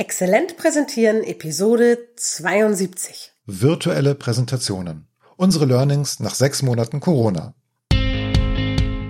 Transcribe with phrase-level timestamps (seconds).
[0.00, 3.32] Exzellent präsentieren Episode 72.
[3.44, 5.06] Virtuelle Präsentationen.
[5.36, 7.52] Unsere Learnings nach sechs Monaten Corona.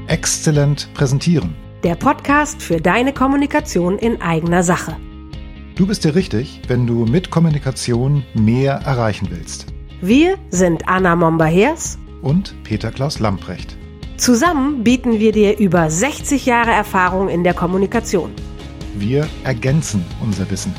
[0.08, 1.54] Exzellent präsentieren.
[1.84, 4.96] Der Podcast für deine Kommunikation in eigener Sache.
[5.76, 9.66] Du bist dir richtig, wenn du mit Kommunikation mehr erreichen willst.
[10.00, 13.76] Wir sind Anna Momba-Hers Und Peter Klaus Lamprecht.
[14.16, 18.32] Zusammen bieten wir dir über 60 Jahre Erfahrung in der Kommunikation.
[18.94, 20.74] Wir ergänzen unser Wissen.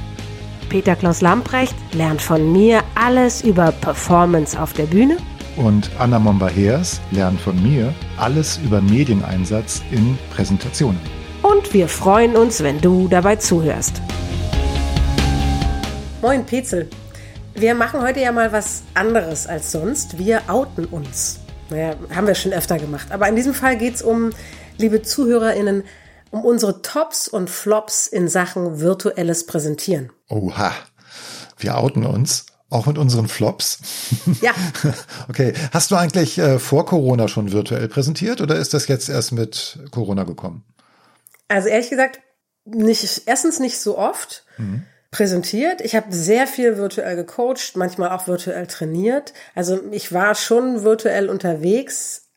[0.69, 5.17] Peter Klaus Lamprecht lernt von mir alles über Performance auf der Bühne
[5.57, 10.99] Und Anna Momba-Heers lernt von mir alles über Medieneinsatz in Präsentationen.
[11.41, 14.01] und wir freuen uns, wenn du dabei zuhörst.
[16.21, 16.87] Moin Petzel.
[17.55, 20.17] Wir machen heute ja mal was anderes als sonst.
[20.17, 21.39] Wir outen uns.
[21.69, 23.07] Naja, haben wir schon öfter gemacht.
[23.11, 24.29] Aber in diesem Fall geht's um,
[24.77, 25.83] liebe ZuhörerInnen,
[26.31, 30.11] um unsere Tops und Flops in Sachen virtuelles Präsentieren.
[30.29, 30.73] Oha,
[31.57, 33.79] wir outen uns, auch mit unseren Flops.
[34.41, 34.53] Ja.
[35.29, 39.31] Okay, hast du eigentlich äh, vor Corona schon virtuell präsentiert oder ist das jetzt erst
[39.31, 40.65] mit Corona gekommen?
[41.47, 42.19] Also ehrlich gesagt,
[42.65, 44.45] nicht, erstens nicht so oft
[45.11, 45.81] präsentiert.
[45.81, 49.33] Ich habe sehr viel virtuell gecoacht, manchmal auch virtuell trainiert.
[49.53, 52.29] Also ich war schon virtuell unterwegs,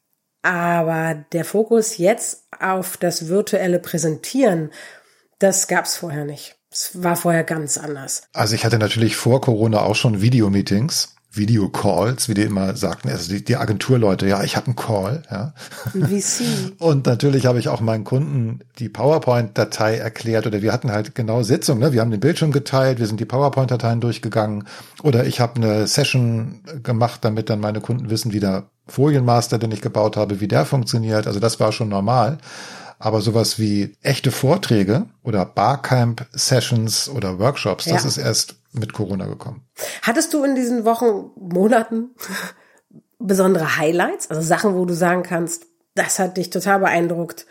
[0.42, 4.70] aber der Fokus jetzt auf das virtuelle Präsentieren,
[5.38, 6.56] das gab's vorher nicht.
[6.70, 8.22] Es war vorher ganz anders.
[8.32, 13.32] Also ich hatte natürlich vor Corona auch schon Videomeetings, Videocalls, wie die immer sagten, also
[13.32, 15.52] die, die Agenturleute, ja, ich habe einen Call, ja.
[15.92, 16.44] VC.
[16.78, 21.42] Und natürlich habe ich auch meinen Kunden die PowerPoint-Datei erklärt oder wir hatten halt genau
[21.42, 21.92] Sitzung, ne?
[21.92, 24.64] Wir haben den Bildschirm geteilt, wir sind die PowerPoint-Dateien durchgegangen
[25.02, 29.72] oder ich habe eine Session gemacht, damit dann meine Kunden wissen, wie der Folienmaster, den
[29.72, 31.26] ich gebaut habe, wie der funktioniert.
[31.26, 32.38] Also das war schon normal.
[32.98, 38.08] Aber sowas wie echte Vorträge oder Barcamp-Sessions oder Workshops, das Ja.
[38.08, 39.66] ist erst mit Corona gekommen.
[40.02, 42.10] Hattest du in diesen Wochen, Monaten
[43.18, 44.30] besondere Highlights?
[44.30, 47.46] Also Sachen, wo du sagen kannst, das hat dich total beeindruckt.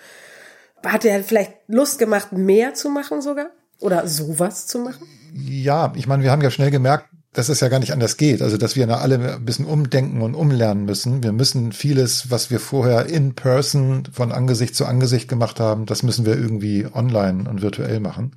[0.86, 3.48] Hat dir vielleicht Lust gemacht, mehr zu machen sogar?
[3.80, 5.08] Oder sowas zu machen?
[5.34, 8.42] Ja, ich meine, wir haben ja schnell gemerkt, dass es ja gar nicht anders geht.
[8.42, 11.24] Also, dass wir da alle ein bisschen umdenken und umlernen müssen.
[11.24, 16.04] Wir müssen vieles, was wir vorher in person von Angesicht zu Angesicht gemacht haben, das
[16.04, 18.36] müssen wir irgendwie online und virtuell machen.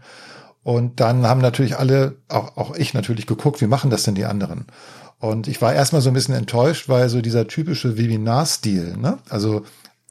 [0.67, 4.25] Und dann haben natürlich alle, auch, auch ich natürlich geguckt, wie machen das denn die
[4.25, 4.65] anderen?
[5.21, 9.19] Und ich war erstmal so ein bisschen enttäuscht, weil so dieser typische Webinar-Stil, ne?
[9.29, 9.63] Also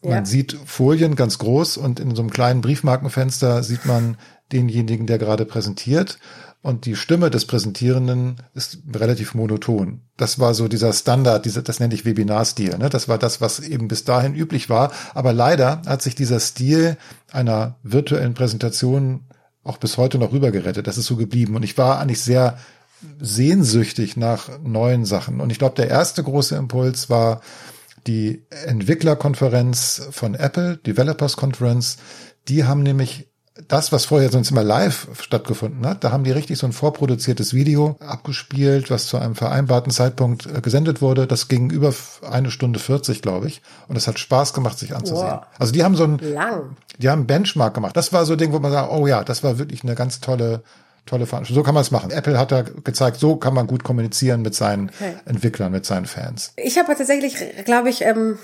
[0.02, 0.26] man Ja.
[0.26, 4.16] sieht Folien ganz groß und in so einem kleinen Briefmarkenfenster sieht man
[4.54, 6.20] denjenigen, der gerade präsentiert.
[6.62, 10.04] Und die Stimme des Präsentierenden ist relativ monoton.
[10.16, 12.78] Das war so dieser Standard, dieser, das nenne ich Webinar-Stil.
[12.78, 12.90] Ne?
[12.90, 14.94] Das war das, was eben bis dahin üblich war.
[15.16, 16.96] Aber leider hat sich dieser Stil
[17.34, 19.26] einer virtuellen Präsentation
[19.66, 20.88] auch bis heute noch rübergerettet.
[20.88, 21.56] Das ist so geblieben.
[21.56, 22.58] Und ich war eigentlich sehr
[23.20, 25.42] sehnsüchtig nach neuen Sachen.
[25.42, 27.42] Und ich glaube, der erste große Impuls war
[28.08, 31.98] die Entwicklerkonferenz von Apple, Developers Conference.
[32.48, 33.28] Die haben nämlich
[33.68, 37.54] das, was vorher sonst immer live stattgefunden hat, da haben die richtig so ein vorproduziertes
[37.54, 41.26] Video abgespielt, was zu einem vereinbarten Zeitpunkt äh, gesendet wurde.
[41.26, 41.94] Das ging über
[42.30, 43.62] eine Stunde 40, glaube ich.
[43.88, 45.32] Und es hat Spaß gemacht, sich anzusehen.
[45.32, 45.46] Wow.
[45.58, 46.76] Also die haben so ein, Lang.
[46.98, 47.96] die haben einen Benchmark gemacht.
[47.96, 50.20] Das war so ein Ding, wo man sagt, oh ja, das war wirklich eine ganz
[50.20, 50.62] tolle,
[51.06, 51.62] tolle Veranstaltung.
[51.62, 52.12] So kann man es machen.
[52.12, 55.16] Apple hat da gezeigt, so kann man gut kommunizieren mit seinen Okay.
[55.26, 56.52] Entwicklern, mit seinen Fans.
[56.58, 58.38] Ich habe tatsächlich, glaube ich, ähm,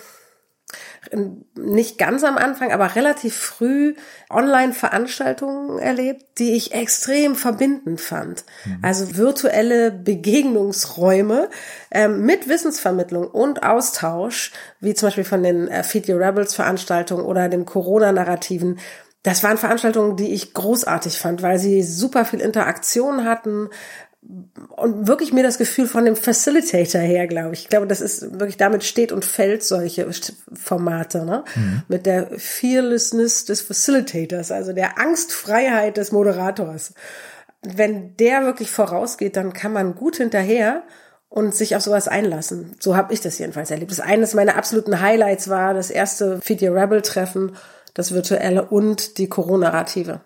[1.56, 3.96] nicht ganz am Anfang, aber relativ früh
[4.30, 8.46] Online-Veranstaltungen erlebt, die ich extrem verbindend fand.
[8.82, 11.50] Also virtuelle Begegnungsräume
[11.92, 17.26] ähm, mit Wissensvermittlung und Austausch, wie zum Beispiel von den äh, Feed Your Rebels Veranstaltungen
[17.26, 18.80] oder den Corona-Narrativen.
[19.24, 23.70] Das waren Veranstaltungen, die ich großartig fand, weil sie super viel Interaktion hatten,
[24.76, 27.64] und wirklich mir das Gefühl von dem Facilitator her, glaube ich.
[27.64, 30.08] Ich glaube, das ist wirklich damit steht und fällt solche
[30.54, 31.44] Formate, ne?
[31.88, 36.94] Mit der Fearlessness des Facilitators, also der Angstfreiheit des Moderators.
[37.64, 40.84] Wenn der wirklich vorausgeht, dann kann man gut hinterher
[41.30, 42.76] und sich auf sowas einlassen.
[42.80, 43.92] So habe ich das jedenfalls erlebt.
[43.92, 47.56] Das eines meiner absoluten Highlights war das erste Feed Your Rebel Treffen,
[47.94, 50.22] das virtuelle und die Corona-Narrative.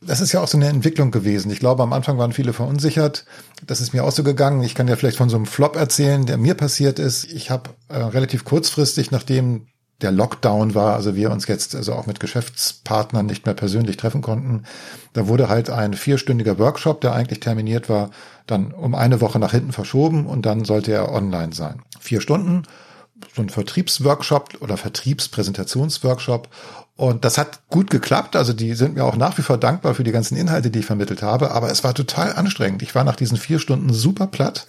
[0.00, 1.50] Das ist ja auch so eine Entwicklung gewesen.
[1.50, 3.24] Ich glaube, am Anfang waren viele verunsichert.
[3.66, 4.62] Das ist mir auch so gegangen.
[4.62, 7.24] Ich kann ja vielleicht von so einem Flop erzählen, der mir passiert ist.
[7.24, 9.66] Ich habe äh, relativ kurzfristig, nachdem
[10.00, 14.22] der Lockdown war, also wir uns jetzt also auch mit Geschäftspartnern nicht mehr persönlich treffen
[14.22, 14.62] konnten,
[15.12, 18.10] da wurde halt ein vierstündiger Workshop, der eigentlich terminiert war,
[18.46, 21.82] dann um eine Woche nach hinten verschoben und dann sollte er online sein.
[21.98, 22.62] Vier Stunden,
[23.34, 26.48] so ein Vertriebsworkshop oder Vertriebspräsentationsworkshop
[26.98, 28.34] Und das hat gut geklappt.
[28.34, 30.86] Also die sind mir auch nach wie vor dankbar für die ganzen Inhalte, die ich
[30.86, 31.52] vermittelt habe.
[31.52, 32.82] Aber es war total anstrengend.
[32.82, 34.66] Ich war nach diesen vier Stunden super platt.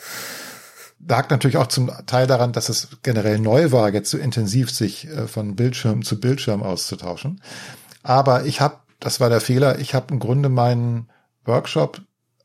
[1.07, 5.07] Lag natürlich auch zum Teil daran, dass es generell neu war, jetzt so intensiv sich
[5.07, 7.41] äh, von Bildschirm zu Bildschirm auszutauschen.
[8.03, 11.09] Aber ich habe, das war der Fehler, ich habe im Grunde meinen
[11.45, 11.99] Workshop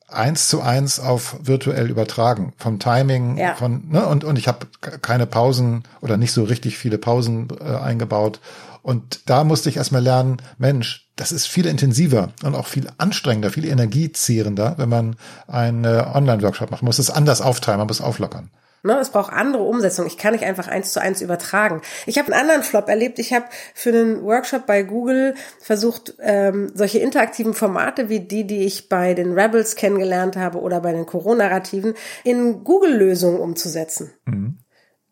[0.08, 2.54] eins zu eins auf virtuell übertragen.
[2.56, 3.54] Vom Timing, ja.
[3.54, 4.66] von, ne, und, und ich habe
[5.02, 8.40] keine Pausen oder nicht so richtig viele Pausen äh, eingebaut.
[8.84, 13.48] Und da musste ich erstmal lernen, Mensch, das ist viel intensiver und auch viel anstrengender,
[13.48, 15.16] viel energiezehrender, wenn man
[15.46, 16.82] einen äh, Online-Workshop macht.
[16.82, 18.50] Man muss es anders aufteilen, man muss auflockern.
[18.82, 20.06] Ne, es braucht andere Umsetzung.
[20.06, 21.80] Ich kann nicht einfach eins zu eins übertragen.
[22.04, 23.18] Ich habe einen anderen Flop erlebt.
[23.18, 28.66] Ich habe für einen Workshop bei Google versucht, ähm, solche interaktiven Formate wie die, die
[28.66, 34.12] ich bei den Rebels kennengelernt habe oder bei den Corona-Narrativen in Google-Lösungen umzusetzen.
[34.26, 34.58] Mhm.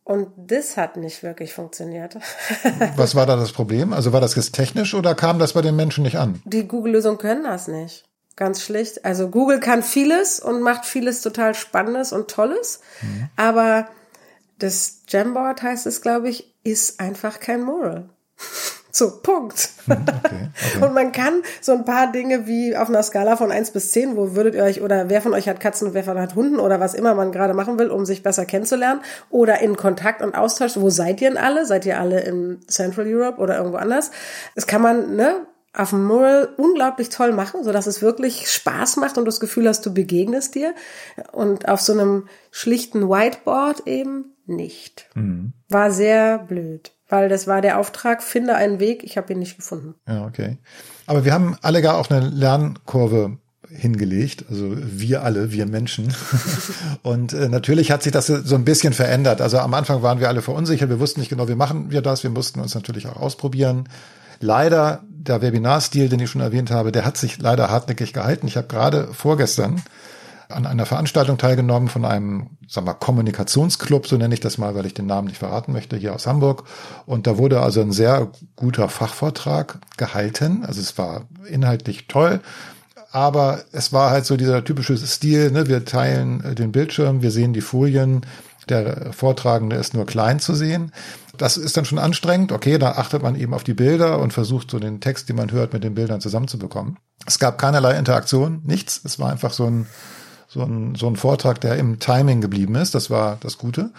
[0.04, 2.16] Und das hat nicht wirklich funktioniert.
[2.96, 3.92] Was war da das Problem?
[3.92, 6.42] Also war das jetzt technisch oder kam das bei den Menschen nicht an?
[6.44, 8.04] Die Google-Lösungen können das nicht.
[8.34, 9.04] Ganz schlicht.
[9.04, 12.80] Also Google kann vieles und macht vieles total Spannendes und Tolles.
[13.02, 13.28] Mhm.
[13.36, 13.86] Aber
[14.58, 18.08] das Jamboard heißt es, glaube ich, ist einfach kein Moral.
[18.94, 19.70] So, Punkt.
[19.86, 20.84] Hm, okay, okay.
[20.84, 24.16] Und man kann so ein paar Dinge wie auf einer Skala von eins bis zehn,
[24.16, 26.34] wo würdet ihr euch oder wer von euch hat Katzen und wer von euch hat
[26.34, 29.00] Hunden oder was immer man gerade machen will, um sich besser kennenzulernen
[29.30, 31.64] oder in Kontakt und Austausch, wo seid ihr denn alle?
[31.64, 34.10] Seid ihr alle in Central Europe oder irgendwo anders?
[34.54, 38.96] Das kann man, ne, auf dem Mural unglaublich toll machen, so dass es wirklich Spaß
[38.98, 40.74] macht und das Gefühl hast, du begegnest dir.
[41.32, 45.08] Und auf so einem schlichten Whiteboard eben nicht.
[45.14, 45.54] Mhm.
[45.70, 49.56] War sehr blöd weil das war der Auftrag, finde einen Weg, ich habe ihn nicht
[49.56, 49.94] gefunden.
[50.08, 50.56] Ja, okay.
[51.06, 53.36] Aber wir haben alle gar auch eine Lernkurve
[53.68, 56.14] hingelegt, also wir alle, wir Menschen.
[57.02, 59.40] Und äh, natürlich hat sich das so ein bisschen verändert.
[59.42, 62.22] Also am Anfang waren wir alle verunsichert, wir wussten nicht genau, wie machen wir das,
[62.22, 63.88] wir mussten uns natürlich auch ausprobieren.
[64.40, 68.46] Leider, der Webinarstil, den ich schon erwähnt habe, der hat sich leider hartnäckig gehalten.
[68.46, 69.82] Ich habe gerade vorgestern
[70.52, 74.86] an einer Veranstaltung teilgenommen von einem, sagen wir, Kommunikationsclub, so nenne ich das mal, weil
[74.86, 76.64] ich den Namen nicht verraten möchte, hier aus Hamburg.
[77.06, 80.64] Und da wurde also ein sehr guter Fachvortrag gehalten.
[80.64, 82.40] Also es war inhaltlich toll.
[83.10, 85.68] Aber es war halt so dieser typische Stil, ne?
[85.68, 88.24] wir teilen äh, den Bildschirm, wir sehen die Folien,
[88.68, 90.92] der Vortragende ist nur klein zu sehen.
[91.36, 92.52] Das ist dann schon anstrengend.
[92.52, 95.50] Okay, da achtet man eben auf die Bilder und versucht so den Text, den man
[95.50, 96.98] hört, mit den Bildern zusammenzubekommen.
[97.26, 99.00] Es gab keinerlei Interaktion, nichts.
[99.04, 99.86] Es war einfach so ein
[100.52, 102.94] so ein, so ein Vortrag, der im Timing geblieben ist.
[102.94, 103.92] Das war das Gute.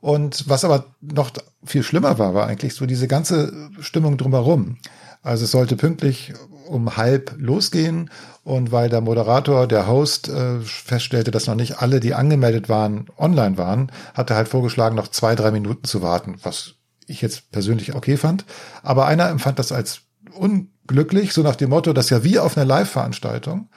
[0.00, 1.30] Und was aber noch
[1.64, 4.78] viel schlimmer war, war eigentlich so diese ganze Stimmung drumherum.
[5.22, 6.32] Also es sollte pünktlich
[6.66, 8.10] um halb losgehen
[8.42, 13.06] und weil der Moderator, der Host äh, feststellte, dass noch nicht alle, die angemeldet waren,
[13.18, 16.74] online waren, hat er halt vorgeschlagen, noch zwei, drei Minuten zu warten, was
[17.06, 18.44] ich jetzt persönlich okay fand.
[18.82, 20.02] Aber einer empfand das als
[20.32, 23.68] unglücklich, so nach dem Motto, dass ja wie auf einer Live-Veranstaltung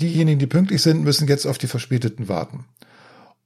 [0.00, 2.64] diejenigen, die pünktlich sind, müssen jetzt auf die Verspäteten warten.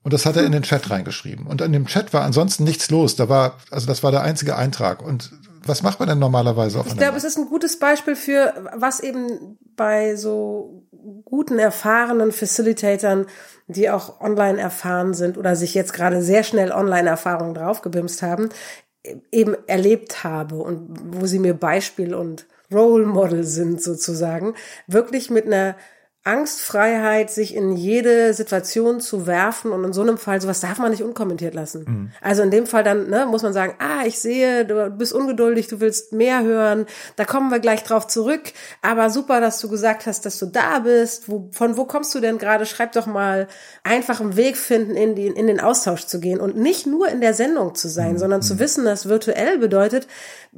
[0.02, 1.46] Und das hat er in den Chat reingeschrieben.
[1.46, 3.16] Und in dem Chat war ansonsten nichts los.
[3.16, 5.02] Da war, also das war der einzige Eintrag.
[5.02, 5.32] Und
[5.66, 9.00] was macht man denn normalerweise auf Ich glaube, es ist ein gutes Beispiel für, was
[9.00, 10.84] eben bei so
[11.24, 13.26] guten, erfahrenen Facilitatern,
[13.66, 18.50] die auch online erfahren sind oder sich jetzt gerade sehr schnell Online-Erfahrungen draufgebimst haben,
[19.32, 24.54] eben erlebt habe und wo sie mir Beispiel und Role Model sind sozusagen,
[24.86, 25.76] wirklich mit einer
[26.26, 30.90] Angstfreiheit, sich in jede Situation zu werfen und in so einem Fall, sowas darf man
[30.90, 31.84] nicht unkommentiert lassen.
[31.86, 32.10] Mhm.
[32.22, 35.68] Also in dem Fall dann ne, muss man sagen, ah, ich sehe, du bist ungeduldig,
[35.68, 38.40] du willst mehr hören, da kommen wir gleich drauf zurück,
[38.80, 42.20] aber super, dass du gesagt hast, dass du da bist, wo, von wo kommst du
[42.20, 43.46] denn gerade, schreib doch mal,
[43.82, 47.20] einfach einen Weg finden, in, die, in den Austausch zu gehen und nicht nur in
[47.20, 48.18] der Sendung zu sein, mhm.
[48.18, 48.58] sondern zu mhm.
[48.60, 50.08] wissen, dass virtuell bedeutet,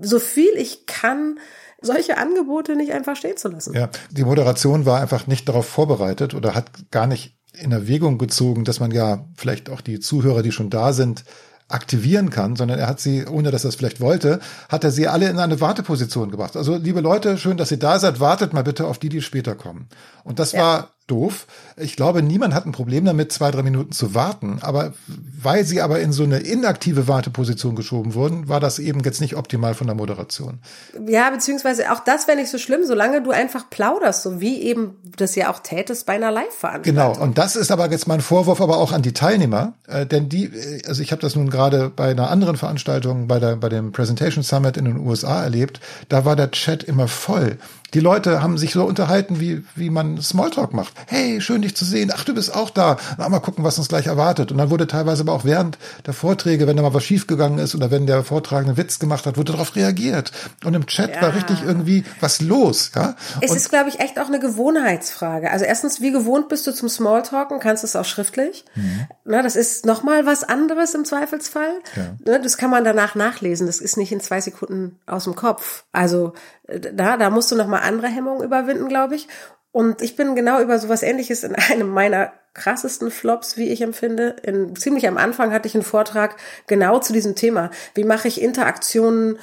[0.00, 1.40] so viel ich kann,
[1.86, 3.74] solche Angebote nicht einfach stehen zu lassen.
[3.74, 8.64] Ja, die Moderation war einfach nicht darauf vorbereitet oder hat gar nicht in Erwägung gezogen,
[8.64, 11.24] dass man ja vielleicht auch die Zuhörer, die schon da sind,
[11.68, 15.08] aktivieren kann, sondern er hat sie, ohne dass er es vielleicht wollte, hat er sie
[15.08, 16.56] alle in eine Warteposition gebracht.
[16.56, 19.56] Also, liebe Leute, schön, dass ihr da seid, wartet mal bitte auf die, die später
[19.56, 19.88] kommen.
[20.22, 20.60] Und das ja.
[20.60, 21.46] war doof.
[21.76, 24.58] Ich glaube, niemand hat ein Problem damit, zwei, drei Minuten zu warten.
[24.62, 24.94] Aber
[25.40, 29.36] weil sie aber in so eine inaktive Warteposition geschoben wurden, war das eben jetzt nicht
[29.36, 30.58] optimal von der Moderation.
[31.06, 34.96] Ja, beziehungsweise auch das wäre nicht so schlimm, solange du einfach plauderst, so wie eben
[35.16, 37.12] das ja auch tätest bei einer Live-Veranstaltung.
[37.12, 37.22] Genau.
[37.22, 40.46] Und das ist aber jetzt mein Vorwurf, aber auch an die Teilnehmer, äh, denn die,
[40.46, 43.92] äh, also ich habe das nun gerade bei einer anderen Veranstaltung, bei der bei dem
[43.92, 45.80] Presentation Summit in den USA erlebt.
[46.08, 47.58] Da war der Chat immer voll
[47.94, 50.92] Die Leute haben sich so unterhalten, wie, wie man Smalltalk macht.
[51.06, 52.10] Hey, schön dich zu sehen.
[52.14, 52.96] Ach, du bist auch da.
[53.18, 54.50] Na, mal gucken, was uns gleich erwartet.
[54.50, 57.74] Und dann wurde teilweise aber auch während der Vorträge, wenn da mal was schiefgegangen ist
[57.74, 60.32] oder wenn der Vortragende Witz gemacht hat, wurde darauf reagiert.
[60.64, 61.22] Und im Chat ja.
[61.22, 62.92] war richtig irgendwie was los.
[62.94, 63.14] Ja?
[63.40, 65.50] Es und ist, glaube ich, echt auch eine Gewohnheitsfrage.
[65.50, 67.60] Also erstens, wie gewohnt bist du zum Smalltalken?
[67.60, 68.64] Kannst du es auch schriftlich?
[68.74, 69.06] Mhm.
[69.24, 71.80] Na, das ist nochmal was anderes im Zweifelsfall.
[71.94, 72.32] Ja.
[72.32, 73.66] Ne, das kann man danach nachlesen.
[73.66, 75.84] Das ist nicht in zwei Sekunden aus dem Kopf.
[75.92, 76.32] Also
[76.68, 79.28] da, da musst du nochmal andere Hemmungen überwinden, glaube ich.
[79.76, 84.36] Und ich bin genau über sowas ähnliches in einem meiner krassesten Flops, wie ich empfinde.
[84.42, 87.70] In, ziemlich am Anfang hatte ich einen Vortrag genau zu diesem Thema.
[87.92, 89.38] Wie mache ich Interaktionen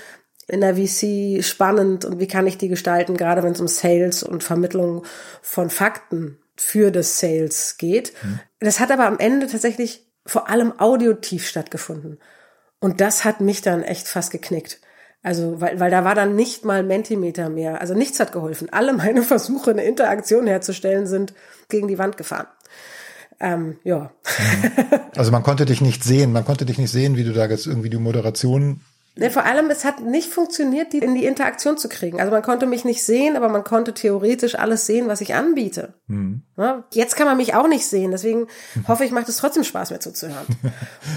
[0.48, 4.24] in der VC spannend und wie kann ich die gestalten, gerade wenn es um Sales
[4.24, 5.06] und Vermittlung
[5.44, 8.14] von Fakten für das Sales geht.
[8.24, 8.40] Mhm.
[8.60, 12.18] Das hat aber am Ende tatsächlich vor allem audiotief stattgefunden.
[12.80, 14.80] Und das hat mich dann echt fast geknickt.
[15.24, 17.80] Also, weil, weil da war dann nicht mal Mentimeter mehr.
[17.80, 18.68] Also nichts hat geholfen.
[18.72, 21.34] Alle meine Versuche, eine Interaktion herzustellen, sind
[21.70, 22.48] gegen die Wand gefahren.
[23.40, 24.12] Ähm, ja.
[25.16, 26.32] Also man konnte dich nicht sehen.
[26.32, 28.82] Man konnte dich nicht sehen, wie du da jetzt irgendwie die Moderation
[29.16, 32.20] Ne, vor allem, es hat nicht funktioniert, die in die Interaktion zu kriegen.
[32.20, 35.94] Also man konnte mich nicht sehen, aber man konnte theoretisch alles sehen, was ich anbiete.
[36.08, 36.42] Mhm.
[36.58, 36.84] Ne?
[36.92, 38.48] Jetzt kann man mich auch nicht sehen, deswegen
[38.88, 40.48] hoffe ich, macht es trotzdem Spaß, mir zuzuhören.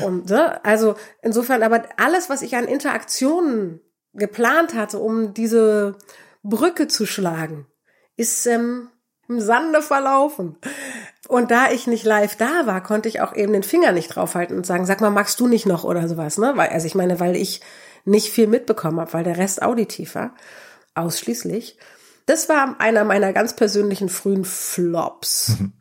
[0.04, 3.80] Und ne, also insofern, aber alles, was ich an Interaktionen
[4.16, 5.96] geplant hatte, um diese
[6.42, 7.66] Brücke zu schlagen,
[8.16, 8.88] ist ähm,
[9.28, 10.56] im Sande verlaufen.
[11.28, 14.56] Und da ich nicht live da war, konnte ich auch eben den Finger nicht draufhalten
[14.56, 16.52] und sagen, sag mal, magst du nicht noch oder sowas, ne?
[16.54, 17.60] Weil, also ich meine, weil ich
[18.04, 20.34] nicht viel mitbekommen habe, weil der Rest auditiv war.
[20.94, 21.76] Ausschließlich.
[22.26, 25.58] Das war einer meiner ganz persönlichen frühen Flops.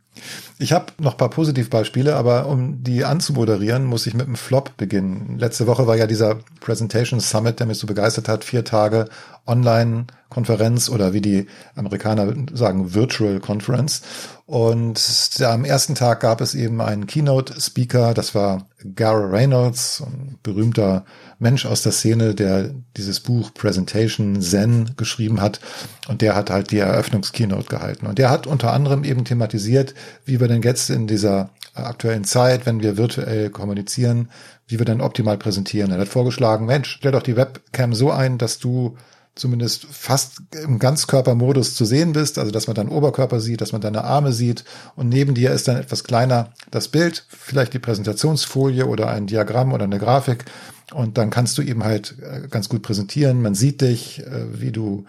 [0.57, 5.37] Ich habe noch paar Positivbeispiele, aber um die anzumoderieren, muss ich mit einem Flop beginnen.
[5.37, 8.43] Letzte Woche war ja dieser Presentation Summit, der mich so begeistert hat.
[8.43, 9.09] Vier Tage
[9.47, 14.01] Online-Konferenz oder wie die Amerikaner sagen, Virtual Conference.
[14.47, 15.01] Und
[15.43, 21.05] am ersten Tag gab es eben einen Keynote-Speaker, das war Gara Reynolds, ein berühmter
[21.39, 25.59] Mensch aus der Szene, der dieses Buch Presentation Zen geschrieben hat.
[26.07, 28.05] Und der hat halt die Eröffnungskeynote gehalten.
[28.05, 32.65] Und der hat unter anderem eben thematisiert, wie wir denn jetzt in dieser aktuellen Zeit,
[32.65, 34.29] wenn wir virtuell kommunizieren,
[34.67, 35.91] wie wir dann optimal präsentieren.
[35.91, 38.95] Er hat vorgeschlagen, Mensch, stell doch die Webcam so ein, dass du
[39.35, 43.81] zumindest fast im Ganzkörpermodus zu sehen bist, also dass man deinen Oberkörper sieht, dass man
[43.81, 44.63] deine Arme sieht
[44.95, 49.73] und neben dir ist dann etwas kleiner das Bild, vielleicht die Präsentationsfolie oder ein Diagramm
[49.73, 50.45] oder eine Grafik
[50.93, 54.71] und dann kannst du eben halt äh, ganz gut präsentieren, man sieht dich, äh, wie
[54.71, 55.05] du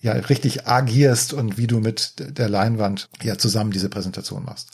[0.00, 4.68] ja richtig agierst und wie du mit der Leinwand ja zusammen diese Präsentation machst.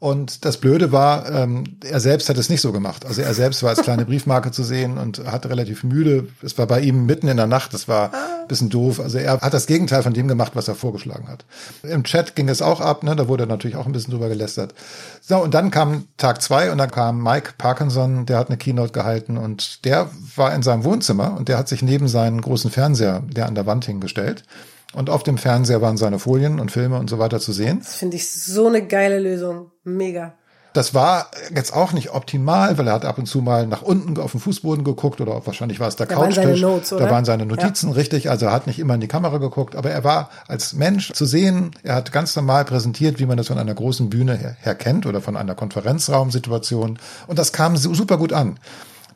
[0.00, 3.04] Und das Blöde war, ähm, er selbst hat es nicht so gemacht.
[3.04, 6.26] Also er selbst war als kleine Briefmarke zu sehen und hatte relativ müde.
[6.42, 7.74] Es war bei ihm mitten in der Nacht.
[7.74, 8.98] Das war ein bisschen doof.
[8.98, 11.44] Also er hat das Gegenteil von dem gemacht, was er vorgeschlagen hat.
[11.82, 13.02] Im Chat ging es auch ab.
[13.02, 13.14] Ne?
[13.14, 14.72] Da wurde natürlich auch ein bisschen drüber gelästert.
[15.20, 18.92] So, und dann kam Tag zwei und dann kam Mike Parkinson, der hat eine Keynote
[18.92, 23.22] gehalten und der war in seinem Wohnzimmer und der hat sich neben seinen großen Fernseher,
[23.28, 24.44] der an der Wand hingestellt.
[24.92, 27.78] Und auf dem Fernseher waren seine Folien und Filme und so weiter zu sehen.
[27.78, 29.70] Das finde ich so eine geile Lösung.
[29.84, 30.34] Mega.
[30.72, 34.16] Das war jetzt auch nicht optimal, weil er hat ab und zu mal nach unten
[34.18, 36.36] auf den Fußboden geguckt oder wahrscheinlich war es der da Couchtisch.
[36.36, 36.90] Waren Notes?
[36.90, 37.94] Da waren seine Notizen ja.
[37.94, 38.30] richtig.
[38.30, 41.26] Also er hat nicht immer in die Kamera geguckt, aber er war als Mensch zu
[41.26, 41.72] sehen.
[41.82, 45.06] Er hat ganz normal präsentiert, wie man das von einer großen Bühne her, her kennt
[45.06, 46.98] oder von einer Konferenzraumsituation.
[47.26, 48.58] Und das kam super gut an.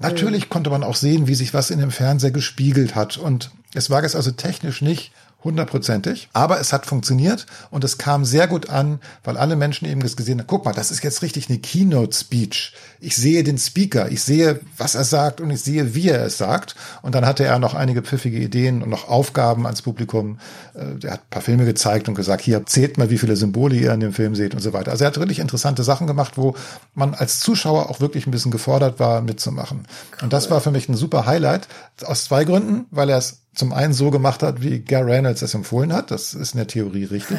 [0.00, 3.16] Natürlich konnte man auch sehen, wie sich was in dem Fernseher gespiegelt hat.
[3.16, 5.12] Und es war jetzt also technisch nicht
[5.45, 6.29] hundertprozentig.
[6.33, 10.17] Aber es hat funktioniert und es kam sehr gut an, weil alle Menschen eben das
[10.17, 12.75] gesehen haben, guck mal, das ist jetzt richtig eine Keynote-Speech.
[13.01, 16.39] Ich sehe den Speaker, ich sehe, was er sagt und ich sehe, wie er es
[16.39, 16.75] sagt.
[17.03, 20.39] Und dann hatte er noch einige pfiffige Ideen und noch Aufgaben ans Publikum.
[20.75, 23.77] Äh, er hat ein paar Filme gezeigt und gesagt, hier zählt mal, wie viele Symbole
[23.77, 24.91] ihr in dem Film seht und so weiter.
[24.91, 26.57] Also er hat wirklich interessante Sachen gemacht, wo
[26.95, 29.87] man als Zuschauer auch wirklich ein bisschen gefordert war, mitzumachen.
[30.13, 30.25] Cool.
[30.25, 31.69] Und das war für mich ein super Highlight
[32.05, 35.55] aus zwei Gründen, weil er es zum einen so gemacht hat, wie Gar Reynolds es
[35.55, 36.11] empfohlen hat.
[36.11, 37.39] Das ist in der Theorie richtig.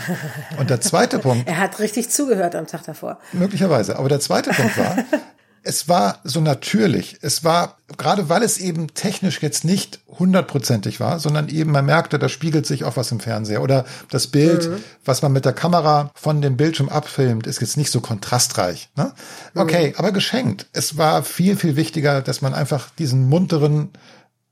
[0.58, 1.48] Und der zweite Punkt.
[1.48, 3.20] er hat richtig zugehört am Tag davor.
[3.34, 3.98] Möglicherweise.
[3.98, 4.98] Aber der zweite Punkt war,
[5.64, 7.18] es war so natürlich.
[7.22, 12.20] Es war, gerade weil es eben technisch jetzt nicht hundertprozentig war, sondern eben man merkte,
[12.20, 13.62] da spiegelt sich auch was im Fernseher.
[13.62, 14.84] Oder das Bild, mhm.
[15.04, 18.90] was man mit der Kamera von dem Bildschirm abfilmt, ist jetzt nicht so kontrastreich.
[18.96, 19.12] Ne?
[19.56, 19.96] Okay, mhm.
[19.98, 20.68] aber geschenkt.
[20.72, 23.90] Es war viel, viel wichtiger, dass man einfach diesen munteren,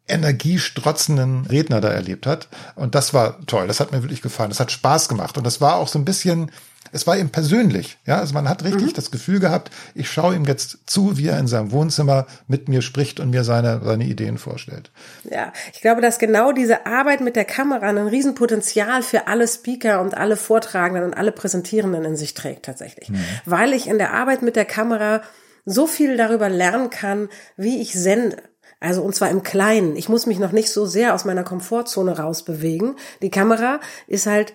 [0.08, 2.50] energiestrotzenden Redner da erlebt hat.
[2.76, 3.68] Und das war toll.
[3.68, 4.50] Das hat mir wirklich gefallen.
[4.50, 5.38] Das hat Spaß gemacht.
[5.38, 6.52] Und das war auch so ein bisschen
[6.92, 8.94] Es war ihm persönlich, ja, also man hat richtig mhm.
[8.94, 12.84] das Gefühl gehabt, ich schaue ihm jetzt zu, wie er in seinem Wohnzimmer mit mir
[12.84, 14.92] spricht und mir seine, seine Ideen vorstellt.
[15.24, 20.02] Ja, ich glaube, dass genau diese Arbeit mit der Kamera ein Riesenpotenzial für alle Speaker
[20.02, 23.10] und alle Vortragenden und alle Präsentierenden in sich trägt tatsächlich.
[23.10, 23.26] Mhm.
[23.46, 25.24] Weil ich in der Arbeit mit der Kamera
[25.66, 28.38] so viel darüber lernen kann, wie ich sende.
[28.84, 29.96] Also und zwar im Kleinen.
[29.96, 32.98] Ich muss mich noch nicht so sehr aus meiner Komfortzone rausbewegen.
[33.22, 34.54] Die Kamera ist halt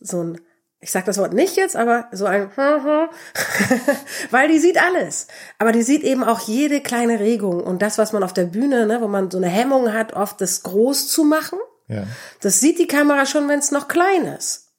[0.00, 0.40] so ein
[0.82, 2.50] ich sage das Wort nicht jetzt, aber so ein,
[4.30, 5.26] weil die sieht alles.
[5.58, 8.86] Aber die sieht eben auch jede kleine Regung und das, was man auf der Bühne,
[8.86, 11.58] ne, wo man so eine Hemmung hat, oft das groß zu machen,
[11.88, 12.04] ja.
[12.40, 14.69] das sieht die Kamera schon, wenn es noch klein ist.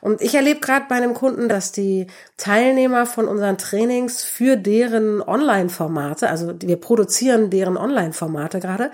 [0.00, 2.06] Und ich erlebe gerade bei einem Kunden, dass die
[2.36, 8.90] Teilnehmer von unseren Trainings für deren Online-Formate, also wir produzieren deren Online-Formate gerade,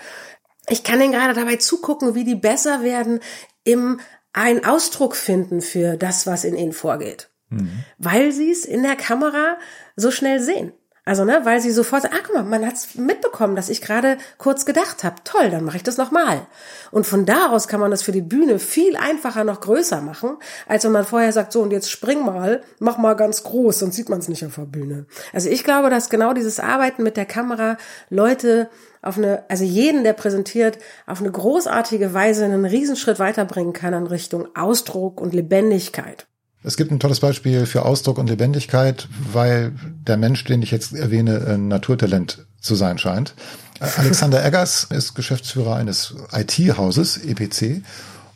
[0.68, 3.20] ich kann denen gerade dabei zugucken, wie die besser werden
[3.64, 4.00] im
[4.32, 7.30] einen Ausdruck finden für das, was in ihnen vorgeht.
[7.50, 7.84] Mhm.
[7.98, 9.56] Weil sie es in der Kamera
[9.96, 10.72] so schnell sehen.
[11.06, 14.64] Also, ne, weil sie sofort, ah, guck mal, man hat's mitbekommen, dass ich gerade kurz
[14.64, 15.16] gedacht habe.
[15.24, 16.46] Toll, dann mache ich das nochmal.
[16.90, 20.38] Und von da aus kann man das für die Bühne viel einfacher noch größer machen,
[20.66, 23.96] als wenn man vorher sagt, so und jetzt spring mal, mach mal ganz groß, sonst
[23.96, 25.04] sieht man es nicht auf der Bühne.
[25.34, 27.76] Also ich glaube, dass genau dieses Arbeiten mit der Kamera
[28.08, 28.70] Leute
[29.02, 34.06] auf eine, also jeden, der präsentiert, auf eine großartige Weise einen Riesenschritt weiterbringen kann in
[34.06, 36.26] Richtung Ausdruck und Lebendigkeit.
[36.64, 39.72] Es gibt ein tolles Beispiel für Ausdruck und Lebendigkeit, weil
[40.06, 43.34] der Mensch, den ich jetzt erwähne, ein Naturtalent zu sein scheint.
[43.80, 47.82] Alexander Eggers ist Geschäftsführer eines IT-Hauses, EPC,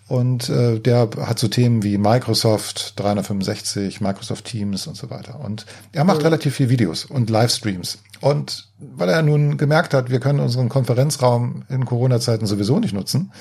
[0.09, 5.39] und äh, der hat so Themen wie Microsoft 365, Microsoft Teams und so weiter.
[5.41, 6.25] Und er macht mhm.
[6.25, 7.99] relativ viel Videos und Livestreams.
[8.21, 13.33] Und weil er nun gemerkt hat, wir können unseren Konferenzraum in Corona-Zeiten sowieso nicht nutzen,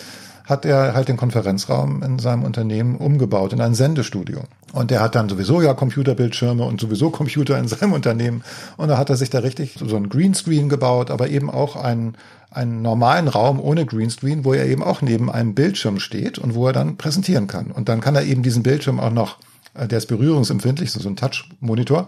[0.47, 4.43] hat er halt den Konferenzraum in seinem Unternehmen umgebaut in ein Sendestudio.
[4.71, 8.43] Und er hat dann sowieso ja Computerbildschirme und sowieso Computer in seinem Unternehmen.
[8.77, 12.15] Und da hat er sich da richtig so ein Greenscreen gebaut, aber eben auch einen,
[12.49, 16.67] einen normalen Raum ohne Greenscreen, wo er eben auch neben einem Bildschirm steht und wo
[16.67, 17.71] er dann präsentieren kann.
[17.71, 19.37] Und dann kann er eben diesen Bildschirm auch noch,
[19.73, 22.07] äh, der ist berührungsempfindlich, so ein Touch-Monitor,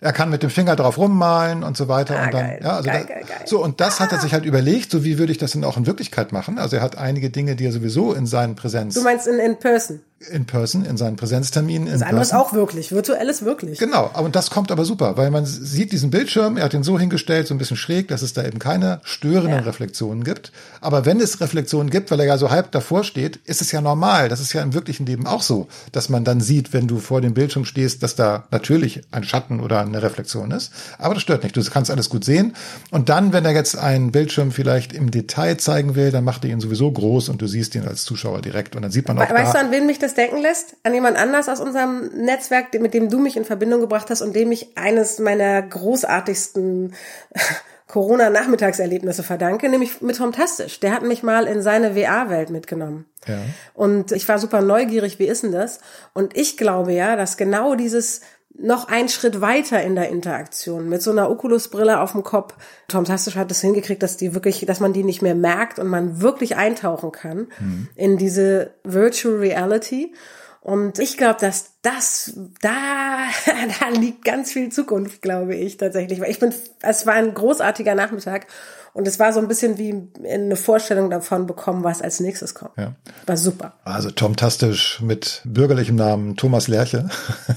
[0.00, 2.18] er kann mit dem Finger drauf rummalen und so weiter.
[2.18, 4.04] Ah, und dann, geil, ja, also geil, da, geil, so, und das ah.
[4.04, 4.20] hat er ah.
[4.20, 6.58] sich halt überlegt, so wie würde ich das denn auch in Wirklichkeit machen?
[6.58, 8.94] Also er hat einige Dinge, die er sowieso in seinen Präsenz.
[8.94, 10.00] Du meinst in, in person?
[10.18, 11.92] In person, in seinen Präsenzterminen.
[11.92, 13.78] Das andere ist auch wirklich, virtuelles wirklich.
[13.78, 16.98] Genau, und das kommt aber super, weil man sieht diesen Bildschirm, er hat ihn so
[16.98, 19.60] hingestellt, so ein bisschen schräg, dass es da eben keine störenden ja.
[19.60, 20.52] Reflexionen gibt.
[20.80, 23.82] Aber wenn es Reflexionen gibt, weil er ja so halb davor steht, ist es ja
[23.82, 24.30] normal.
[24.30, 27.20] Das ist ja im wirklichen Leben auch so, dass man dann sieht, wenn du vor
[27.20, 30.72] dem Bildschirm stehst, dass da natürlich ein Schatten oder eine Reflexion ist.
[30.98, 31.56] Aber das stört nicht.
[31.56, 32.56] Du kannst alles gut sehen.
[32.90, 36.50] Und dann, wenn er jetzt einen Bildschirm vielleicht im Detail zeigen will, dann macht er
[36.50, 38.76] ihn sowieso groß und du siehst ihn als Zuschauer direkt.
[38.76, 39.28] Und dann sieht man auch.
[39.28, 40.76] Weißt da, du, an wen mich das denken lässt?
[40.82, 44.34] An jemand anders aus unserem Netzwerk, mit dem du mich in Verbindung gebracht hast und
[44.34, 46.94] dem ich eines meiner großartigsten
[47.88, 50.80] Corona-Nachmittagserlebnisse verdanke, nämlich mit Tom Tastisch.
[50.80, 53.06] Der hat mich mal in seine WA-Welt mitgenommen.
[53.26, 53.38] Ja.
[53.74, 55.80] Und ich war super neugierig, wie ist denn das?
[56.12, 58.22] Und ich glaube ja, dass genau dieses
[58.58, 62.54] noch einen Schritt weiter in der Interaktion mit so einer Oculus-Brille auf dem Kopf.
[62.88, 65.88] Tom Tastisch hat es hingekriegt, dass die wirklich, dass man die nicht mehr merkt und
[65.88, 67.88] man wirklich eintauchen kann mhm.
[67.94, 70.14] in diese Virtual Reality.
[70.60, 73.28] Und ich glaube, dass das, da,
[73.80, 76.20] da liegt ganz viel Zukunft, glaube ich tatsächlich.
[76.20, 78.46] Weil ich bin, es war ein großartiger Nachmittag
[78.92, 82.76] und es war so ein bisschen wie eine Vorstellung davon bekommen, was als nächstes kommt.
[82.78, 82.94] Ja.
[83.26, 83.74] War super.
[83.84, 87.10] Also Tom Tastisch mit bürgerlichem Namen Thomas Lerche.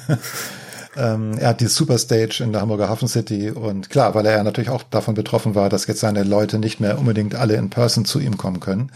[0.97, 4.43] Ähm, er hat die Superstage in der Hamburger Hafen City und klar, weil er ja
[4.43, 8.05] natürlich auch davon betroffen war, dass jetzt seine Leute nicht mehr unbedingt alle in Person
[8.05, 8.91] zu ihm kommen können.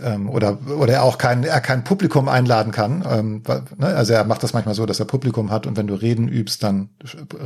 [0.00, 3.04] Ähm, oder oder er auch kein er kein Publikum einladen kann.
[3.08, 3.42] Ähm,
[3.78, 3.86] ne?
[3.86, 6.62] Also er macht das manchmal so, dass er Publikum hat und wenn du Reden übst,
[6.62, 6.90] dann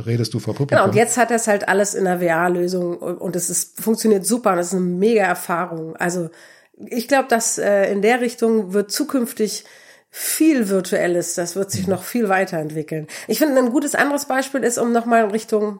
[0.05, 0.77] redest du vor Publikum.
[0.77, 4.25] Genau, und jetzt hat er es halt alles in der VR-Lösung und es ist funktioniert
[4.25, 5.95] super und es ist eine mega Erfahrung.
[5.95, 6.29] Also
[6.77, 9.65] ich glaube, dass äh, in der Richtung wird zukünftig
[10.15, 13.07] viel Virtuelles, das wird sich noch viel weiterentwickeln.
[13.27, 15.79] Ich finde, ein gutes anderes Beispiel ist, um nochmal in Richtung,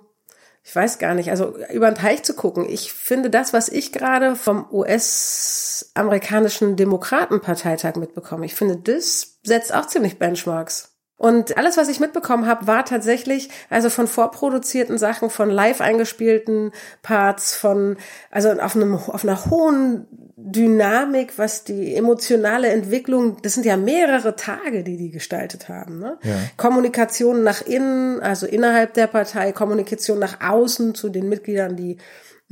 [0.63, 2.67] ich weiß gar nicht, also über den Teich zu gucken.
[2.67, 9.86] Ich finde das, was ich gerade vom US-amerikanischen Demokratenparteitag mitbekomme, ich finde, das setzt auch
[9.86, 10.92] ziemlich Benchmarks.
[11.15, 16.71] Und alles, was ich mitbekommen habe, war tatsächlich also von vorproduzierten Sachen, von live eingespielten
[17.02, 17.97] Parts, von
[18.32, 24.36] also auf einem auf einer hohen Dynamik, was die emotionale Entwicklung, das sind ja mehrere
[24.36, 25.99] Tage, die die gestaltet haben.
[25.99, 26.17] Ne?
[26.23, 26.36] Ja.
[26.58, 31.97] Kommunikation nach innen, also innerhalb der Partei, Kommunikation nach außen zu den Mitgliedern, die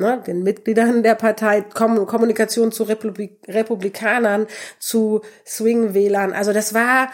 [0.01, 4.47] ne, den Mitgliedern der Partei, Kommunikation zu Republik Republikanern,
[4.79, 6.33] zu Swing-Wählern.
[6.33, 7.09] Also das war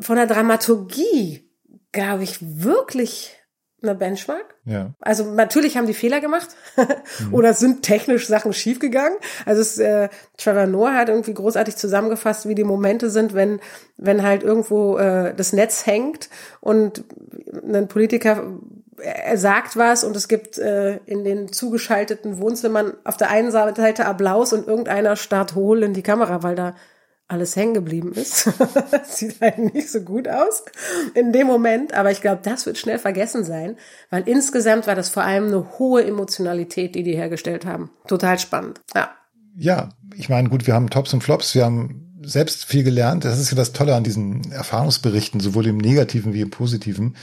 [0.00, 1.50] von der Dramaturgie
[1.92, 3.36] glaube ich, wirklich
[3.82, 4.56] eine Benchmark.
[4.66, 4.92] Ja.
[5.00, 7.32] Also natürlich haben die Fehler gemacht mhm.
[7.32, 9.16] oder sind technisch Sachen schiefgegangen.
[9.46, 13.60] Also es, äh, Trevor Noah hat irgendwie großartig zusammengefasst, wie die Momente sind, wenn
[13.96, 16.28] wenn halt irgendwo äh, das Netz hängt
[16.60, 17.04] und
[17.64, 18.52] ein Politiker
[19.02, 24.06] er sagt was und es gibt äh, in den zugeschalteten Wohnzimmern auf der einen Seite
[24.06, 26.74] Applaus und irgendeiner starrt hohl in die Kamera, weil da
[27.30, 28.50] alles hängen geblieben ist.
[29.04, 30.64] Sieht halt nicht so gut aus
[31.14, 33.76] in dem Moment, aber ich glaube, das wird schnell vergessen sein,
[34.10, 37.90] weil insgesamt war das vor allem eine hohe Emotionalität, die die hergestellt haben.
[38.08, 38.80] Total spannend.
[38.94, 39.14] Ja.
[39.56, 43.24] Ja, ich meine, gut, wir haben Tops und Flops, wir haben selbst viel gelernt.
[43.24, 47.16] Das ist ja das Tolle an diesen Erfahrungsberichten, sowohl im Negativen wie im Positiven.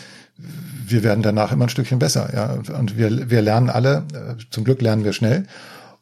[0.85, 2.75] Wir werden danach immer ein Stückchen besser, ja.
[2.77, 5.45] Und wir, wir lernen alle, äh, zum Glück lernen wir schnell.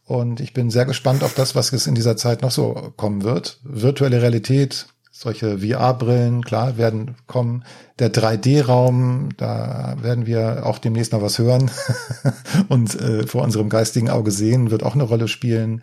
[0.06, 3.24] Und ich bin sehr gespannt auf das, was es in dieser Zeit noch so kommen
[3.24, 3.60] wird.
[3.64, 7.64] Virtuelle Realität, solche VR-Brillen, klar, werden kommen.
[7.98, 11.72] Der 3D-Raum, da werden wir auch demnächst noch was hören
[12.68, 15.82] und äh, vor unserem geistigen Auge sehen, wird auch eine Rolle spielen.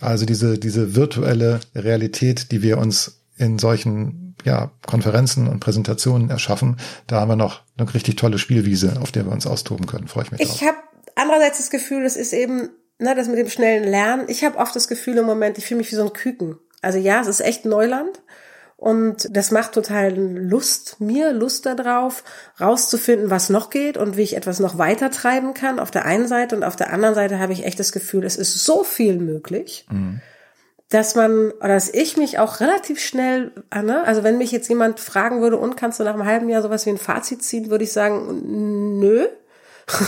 [0.00, 6.76] Also diese, diese virtuelle Realität, die wir uns in solchen ja, Konferenzen und Präsentationen erschaffen,
[7.06, 10.08] da haben wir noch eine richtig tolle Spielwiese, auf der wir uns austoben können.
[10.08, 10.78] Freue ich mich ich habe
[11.16, 14.24] andererseits das Gefühl, es ist eben na, das mit dem schnellen Lernen.
[14.28, 16.58] Ich habe oft das Gefühl im Moment, ich fühle mich wie so ein Küken.
[16.82, 18.20] Also ja, es ist echt Neuland.
[18.78, 22.22] Und das macht total Lust, mir Lust darauf,
[22.60, 26.28] rauszufinden, was noch geht und wie ich etwas noch weiter treiben kann auf der einen
[26.28, 26.54] Seite.
[26.54, 29.84] Und auf der anderen Seite habe ich echt das Gefühl, es ist so viel möglich,
[29.90, 30.20] mhm.
[30.90, 35.00] dass man, oder dass ich mich auch relativ schnell, ne, also wenn mich jetzt jemand
[35.00, 37.82] fragen würde, und kannst du nach einem halben Jahr sowas wie ein Fazit ziehen, würde
[37.82, 39.26] ich sagen, nö.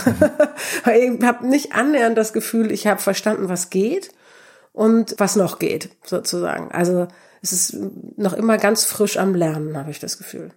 [0.95, 4.11] ich habe nicht annähernd das Gefühl, ich habe verstanden, was geht
[4.71, 6.71] und was noch geht, sozusagen.
[6.71, 7.09] Also
[7.41, 7.75] es ist
[8.17, 10.51] noch immer ganz frisch am Lernen, habe ich das Gefühl.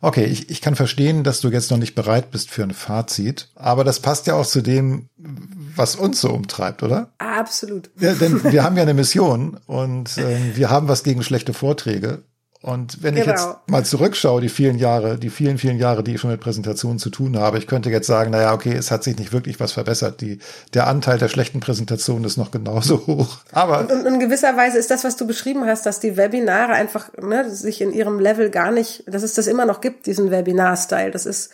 [0.00, 3.48] Okay, ich, ich kann verstehen, dass du jetzt noch nicht bereit bist für ein Fazit,
[3.54, 7.12] aber das passt ja auch zu dem, was uns so umtreibt, oder?
[7.18, 7.90] Absolut.
[7.98, 12.22] Ja, denn wir haben ja eine Mission und äh, wir haben was gegen schlechte Vorträge
[12.64, 13.26] und wenn genau.
[13.26, 16.40] ich jetzt mal zurückschaue, die vielen Jahre, die vielen, vielen Jahre, die ich schon mit
[16.40, 19.60] Präsentationen zu tun habe, ich könnte jetzt sagen, naja, okay, es hat sich nicht wirklich
[19.60, 20.22] was verbessert.
[20.22, 20.38] Die,
[20.72, 23.40] der Anteil der schlechten Präsentationen ist noch genauso hoch.
[23.52, 23.80] Aber.
[23.80, 27.10] Und, und in gewisser Weise ist das, was du beschrieben hast, dass die Webinare einfach,
[27.20, 31.10] ne, sich in ihrem Level gar nicht, dass es das immer noch gibt, diesen Webinar-Style.
[31.10, 31.50] Das ist,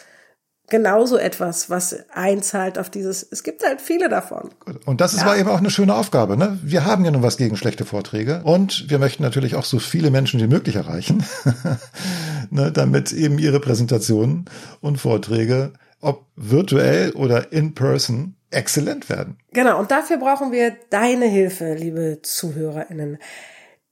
[0.70, 4.50] genauso etwas, was einzahlt auf dieses, es gibt halt viele davon.
[4.86, 5.26] Und das ist ja.
[5.26, 6.36] war eben auch eine schöne Aufgabe.
[6.36, 6.58] Ne?
[6.62, 10.10] Wir haben ja nun was gegen schlechte Vorträge und wir möchten natürlich auch so viele
[10.10, 11.24] Menschen wie möglich erreichen,
[12.50, 14.46] ne, damit eben ihre Präsentationen
[14.80, 19.36] und Vorträge, ob virtuell oder in person, exzellent werden.
[19.52, 23.18] Genau, und dafür brauchen wir deine Hilfe, liebe ZuhörerInnen.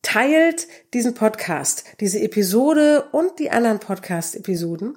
[0.02, 4.96] Teilt diesen Podcast, diese Episode und die anderen Podcast-Episoden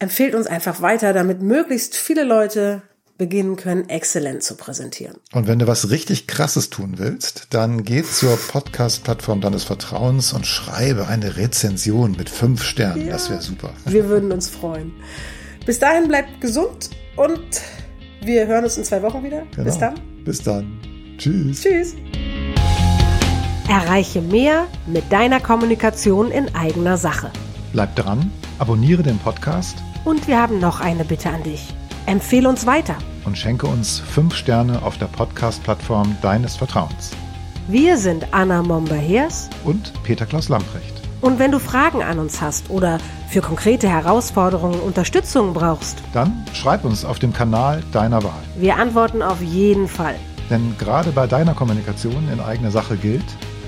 [0.00, 2.82] empfehlt uns einfach weiter, damit möglichst viele Leute
[3.18, 5.18] beginnen können, exzellent zu präsentieren.
[5.32, 10.46] Und wenn du was richtig Krasses tun willst, dann geh zur Podcast-Plattform deines Vertrauens und
[10.46, 13.06] schreibe eine Rezension mit fünf Sternen.
[13.06, 13.74] Ja, das wäre super.
[13.84, 14.94] Wir würden uns freuen.
[15.66, 17.60] Bis dahin bleibt gesund und
[18.22, 19.42] wir hören uns in zwei Wochen wieder.
[19.54, 19.64] Genau.
[19.64, 20.00] Bis dann.
[20.24, 20.80] Bis dann.
[21.18, 21.60] Tschüss.
[21.60, 21.94] Tschüss.
[23.68, 27.30] Erreiche mehr mit deiner Kommunikation in eigener Sache.
[27.74, 31.74] Bleib dran, abonniere den Podcast und wir haben noch eine Bitte an dich.
[32.06, 32.96] Empfehle uns weiter.
[33.24, 37.10] Und schenke uns fünf Sterne auf der Podcast-Plattform deines Vertrauens.
[37.68, 41.00] Wir sind Anna Momber-Hers und Peter Klaus Lamprecht.
[41.20, 46.84] Und wenn du Fragen an uns hast oder für konkrete Herausforderungen Unterstützung brauchst, dann schreib
[46.84, 48.42] uns auf dem Kanal deiner Wahl.
[48.56, 50.16] Wir antworten auf jeden Fall.
[50.48, 53.24] Denn gerade bei deiner Kommunikation in eigener Sache gilt,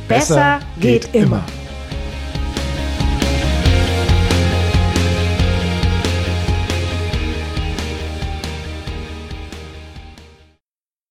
[0.09, 1.37] besser, besser geht, geht, immer.
[1.37, 1.62] immer.